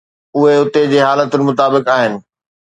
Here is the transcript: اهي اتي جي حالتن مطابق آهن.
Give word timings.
اهي 0.35 0.53
اتي 0.61 0.83
جي 0.91 0.99
حالتن 1.05 1.41
مطابق 1.49 1.83
آهن. 1.97 2.13